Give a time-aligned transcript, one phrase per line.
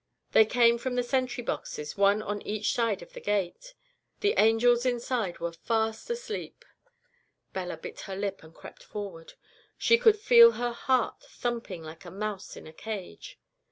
[0.31, 3.75] They came from the sentry boxes, one on each side of the gate.
[4.21, 6.65] The angels inside were fast asleep.
[7.53, 9.33] Bella bit her lip and crept forward.
[9.77, 13.39] She could feel her heart jumping like a mouse in a cage.